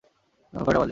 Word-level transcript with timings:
এখন 0.53 0.63
কয়টা 0.65 0.79
বাজে? 0.79 0.89